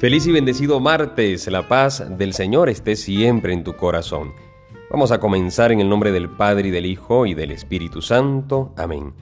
[0.00, 4.32] Feliz y bendecido martes, la paz del Señor esté siempre en tu corazón.
[4.90, 8.72] Vamos a comenzar en el nombre del Padre y del Hijo y del Espíritu Santo.
[8.78, 9.12] Amén.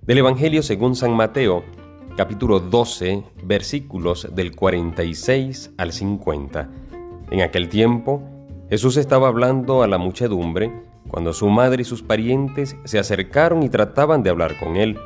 [0.00, 1.64] Del Evangelio según San Mateo,
[2.16, 6.70] capítulo 12, versículos del 46 al 50.
[7.30, 8.22] En aquel tiempo,
[8.70, 10.72] Jesús estaba hablando a la muchedumbre
[11.08, 14.96] cuando su madre y sus parientes se acercaron y trataban de hablar con él.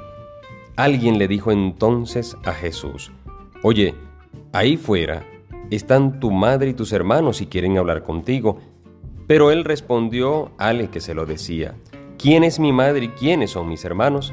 [0.77, 3.11] Alguien le dijo entonces a Jesús,
[3.65, 3.97] Oye,
[4.52, 5.24] Ahí fuera
[5.70, 8.59] están tu madre y tus hermanos si quieren hablar contigo.
[9.26, 11.74] Pero él respondió al que se lo decía,
[12.18, 14.32] ¿quién es mi madre y quiénes son mis hermanos?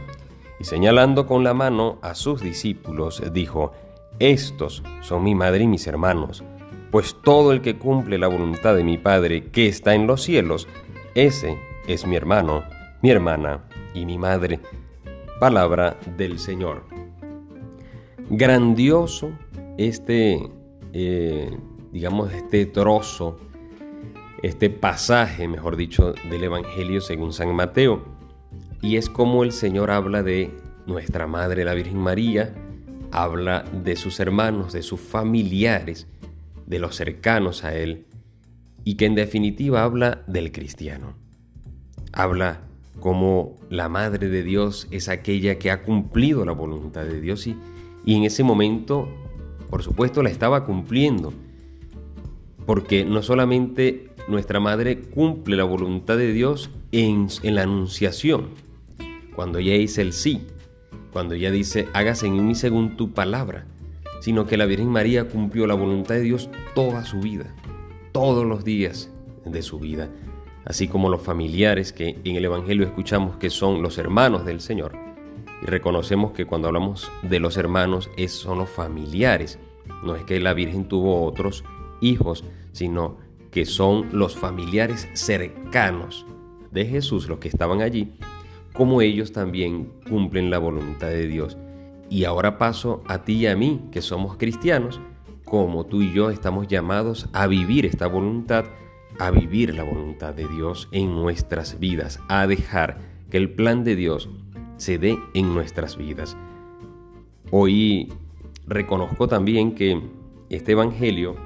[0.60, 3.72] Y señalando con la mano a sus discípulos, dijo,
[4.20, 6.44] Estos son mi madre y mis hermanos,
[6.92, 10.68] pues todo el que cumple la voluntad de mi Padre que está en los cielos,
[11.16, 11.58] ese
[11.88, 12.64] es mi hermano,
[13.02, 13.64] mi hermana
[13.96, 14.60] y mi madre.
[15.40, 16.84] Palabra del Señor.
[18.30, 19.32] Grandioso
[19.78, 20.50] este,
[20.94, 21.58] eh,
[21.92, 23.38] digamos, este trozo,
[24.42, 28.04] este pasaje, mejor dicho, del Evangelio según San Mateo.
[28.82, 30.52] Y es como el Señor habla de
[30.86, 32.54] nuestra Madre, la Virgen María,
[33.12, 36.08] habla de sus hermanos, de sus familiares,
[36.66, 38.06] de los cercanos a Él,
[38.84, 41.16] y que en definitiva habla del cristiano.
[42.12, 42.62] Habla
[43.00, 47.56] como la Madre de Dios es aquella que ha cumplido la voluntad de Dios y,
[48.06, 49.08] y en ese momento
[49.74, 51.34] por supuesto la estaba cumpliendo,
[52.68, 58.50] porque no solamente nuestra madre cumple la voluntad de Dios en, la anunciación,
[59.36, 60.46] cuando ella dice el sí,
[61.12, 63.66] cuando ella dice hágase en mí según tu palabra,
[64.22, 67.56] sino que la Virgen María cumplió la voluntad de Dios toda su vida,
[68.12, 69.10] todos los días
[69.44, 70.08] de su vida,
[70.66, 75.03] así como los familiares que en el Evangelio escuchamos que son los hermanos del Señor
[75.66, 79.60] reconocemos que cuando hablamos de los hermanos es, son los familiares.
[80.04, 81.64] No es que la Virgen tuvo otros
[82.02, 83.18] hijos, sino
[83.52, 86.26] que son los familiares cercanos
[86.72, 88.14] de Jesús los que estaban allí,
[88.74, 91.58] como ellos también cumplen la voluntad de Dios.
[92.10, 95.00] Y ahora paso a ti y a mí, que somos cristianos,
[95.46, 98.66] como tú y yo estamos llamados a vivir esta voluntad,
[99.20, 103.96] a vivir la voluntad de Dios en nuestras vidas, a dejar que el plan de
[103.96, 104.30] Dios
[104.84, 106.36] se dé en nuestras vidas.
[107.52, 108.12] Hoy
[108.68, 110.02] reconozco también que
[110.50, 111.38] este Evangelio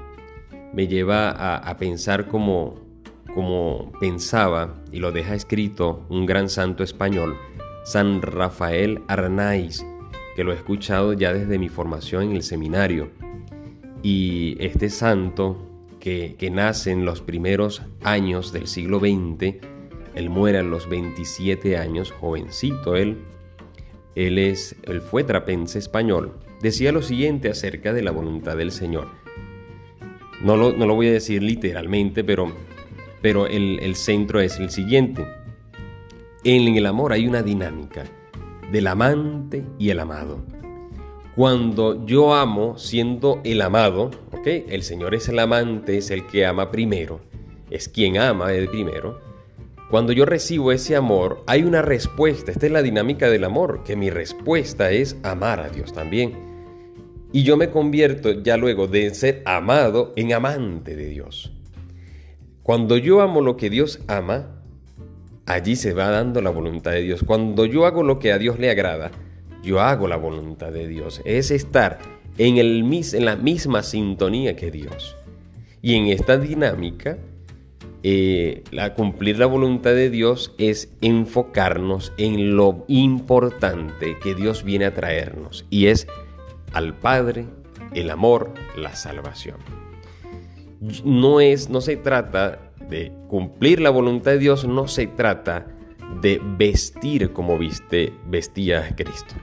[0.74, 2.74] me lleva a, pensar como,
[3.32, 7.36] como pensaba y lo deja escrito un gran santo español,
[7.84, 9.86] San Rafael Arnaiz,
[10.34, 13.10] que lo he escuchado ya desde mi formación en el seminario.
[14.02, 15.64] Y este santo
[16.00, 19.77] que, que nace en los primeros años del siglo XX,
[20.18, 23.18] él muere a los 27 años, jovencito él.
[24.16, 26.32] Él, es, él fue trapense español.
[26.60, 29.08] Decía lo siguiente acerca de la voluntad del Señor.
[30.42, 32.52] No lo, no lo voy a decir literalmente, pero,
[33.22, 35.24] pero el, el centro es el siguiente.
[36.42, 38.04] En el amor hay una dinámica
[38.72, 40.44] del amante y el amado.
[41.36, 44.46] Cuando yo amo siendo el amado, ¿ok?
[44.68, 47.20] El Señor es el amante, es el que ama primero,
[47.70, 49.27] es quien ama el primero.
[49.90, 52.52] Cuando yo recibo ese amor, hay una respuesta.
[52.52, 56.34] Esta es la dinámica del amor, que mi respuesta es amar a Dios también.
[57.32, 61.52] Y yo me convierto ya luego de ser amado en amante de Dios.
[62.62, 64.62] Cuando yo amo lo que Dios ama,
[65.46, 67.22] allí se va dando la voluntad de Dios.
[67.26, 69.10] Cuando yo hago lo que a Dios le agrada,
[69.62, 71.22] yo hago la voluntad de Dios.
[71.24, 71.98] Es estar
[72.36, 75.16] en, el, en la misma sintonía que Dios.
[75.80, 77.16] Y en esta dinámica,
[78.02, 84.84] eh, la, cumplir la voluntad de Dios es enfocarnos en lo importante que Dios viene
[84.84, 86.06] a traernos y es
[86.72, 87.46] al Padre,
[87.94, 89.56] el amor, la salvación.
[91.04, 95.66] No es, no se trata de cumplir la voluntad de Dios, no se trata
[96.20, 99.34] de vestir como viste, vestía Cristo.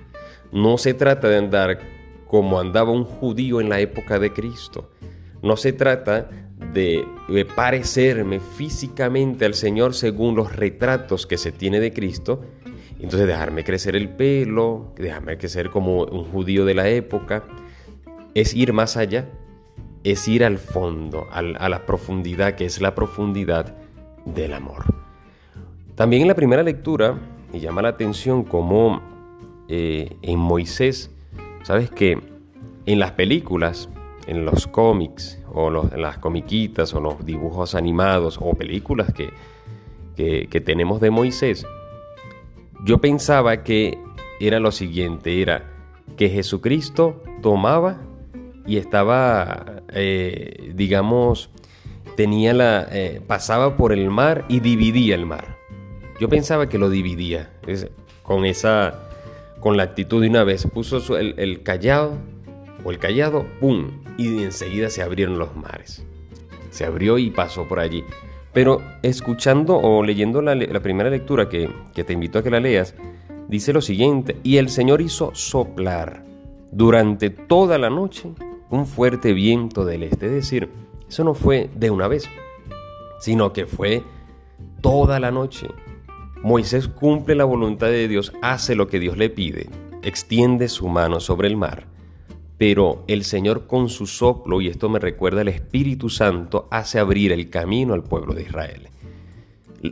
[0.51, 1.79] No se trata de andar
[2.27, 4.89] como andaba un judío en la época de Cristo.
[5.41, 6.29] No se trata
[6.75, 12.41] de, parecerme físicamente al Señor según los retratos que se tiene de Cristo,
[12.99, 17.45] entonces dejarme crecer el pelo, dejarme crecer como un judío de la época,
[18.33, 19.29] es ir más allá,
[20.03, 23.77] es ir al fondo, a la profundidad, que es la profundidad
[24.25, 24.83] del amor.
[25.95, 27.17] También en la primera lectura
[27.53, 29.01] me llama la atención como
[29.69, 31.09] eh, en Moisés,
[31.63, 32.19] sabes que
[32.85, 33.89] en las películas,
[34.27, 39.29] en los cómics, o las comiquitas o los dibujos animados o películas que,
[40.15, 41.65] que, tenemos de Moisés,
[42.83, 43.97] yo pensaba que
[44.41, 45.63] era lo siguiente, era
[46.17, 48.01] que Jesucristo tomaba
[48.67, 51.49] y estaba, eh, digamos,
[52.17, 55.57] tenía la, eh, pasaba por el mar y dividía el mar.
[56.19, 57.49] Yo pensaba que lo dividía
[58.23, 59.07] con esa,
[59.61, 60.67] con la actitud de una vez.
[60.67, 62.17] Puso el, el callado
[62.85, 63.89] o el callado, ¡pum!
[64.15, 66.05] Y enseguida se abrieron los mares.
[66.69, 68.05] Se abrió y pasó por allí.
[68.53, 72.95] Pero escuchando o leyendo la, primera lectura que, que te invito a que la leas,
[73.49, 76.23] dice lo siguiente, y el Señor hizo soplar
[76.71, 78.29] durante toda la noche
[78.69, 80.27] un fuerte viento del este.
[80.27, 80.69] Es decir,
[81.09, 82.29] eso no fue de una vez,
[83.19, 84.03] sino que fue
[84.81, 85.67] toda la noche.
[86.43, 89.69] Moisés cumple la voluntad de Dios, hace lo que Dios le pide,
[90.03, 91.94] extiende su mano sobre el mar
[92.57, 97.31] pero el Señor con su soplo, y esto me recuerda el Espíritu Santo, hace abrir
[97.31, 98.89] el camino al pueblo de Israel.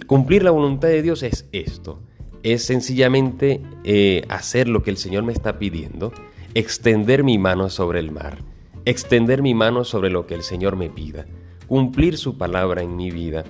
[0.07, 2.00] Cumplir la voluntad de Dios es esto,
[2.42, 6.13] es sencillamente eh, hacer lo que el Señor me está pidiendo,
[6.54, 8.39] extender mi mano sobre el mar,
[8.86, 11.25] extender mi mano sobre lo que el Señor me pida,
[11.68, 13.44] cumplir su palabra en mi vida,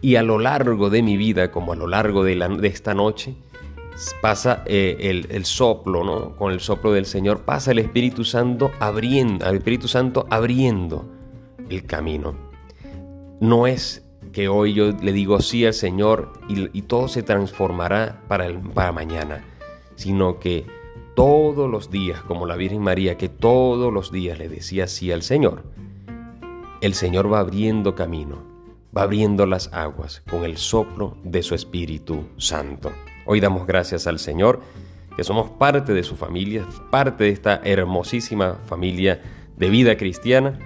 [0.00, 3.34] y a lo largo de mi vida, como a lo largo de, de esta noche,
[4.20, 6.36] pasa eh, el, soplo, ¿no?
[6.36, 11.06] Con el soplo del Señor pasa el Espíritu Santo abriendo, el Espíritu Santo abriendo
[11.68, 12.34] el camino.
[13.40, 18.46] No es que hoy yo le digo sí al Señor y, todo se transformará para,
[18.46, 19.44] el, para mañana,
[19.94, 20.66] sino que
[21.14, 25.22] todos los días, como la Virgen María, que todos los días le decía sí al
[25.22, 25.62] Señor,
[26.80, 28.53] el Señor va abriendo camino,
[28.96, 32.92] va abriendo las aguas con el soplo de su Espíritu Santo.
[33.26, 34.60] Hoy damos gracias al Señor,
[35.16, 39.20] que somos parte de su familia, parte de esta hermosísima familia
[39.56, 40.58] de vida cristiana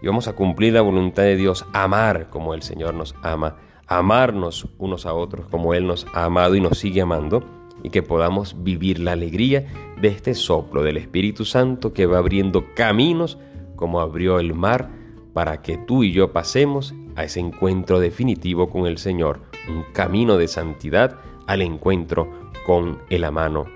[0.00, 4.68] y vamos a cumplir la voluntad de Dios, amar como el Señor nos ama, amarnos
[4.78, 7.44] unos a otros como Él nos ha amado y nos sigue amando
[7.82, 9.66] y que podamos vivir la alegría
[10.00, 13.38] de este soplo del Espíritu Santo que va abriendo caminos
[13.76, 14.90] como abrió el mar
[15.34, 20.36] para que tú y yo pasemos a ese encuentro definitivo con el Señor, un camino
[20.36, 21.16] de santidad
[21.46, 22.28] al encuentro
[22.64, 23.24] con el,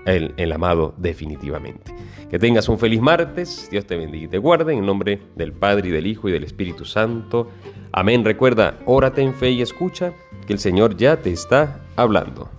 [0.05, 1.93] el, el amado definitivamente.
[2.29, 5.89] Que tengas un feliz martes, Dios te bendiga y te guarde, en nombre del Padre
[5.89, 7.49] y del Hijo y del Espíritu Santo.
[7.91, 8.25] Amén.
[8.25, 10.13] Recuerda, órate en fe y escucha,
[10.45, 12.49] que el Señor ya te está hablando.